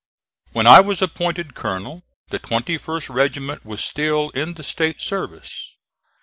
[0.51, 5.75] When I was appointed colonel, the 21st regiment was still in the State service.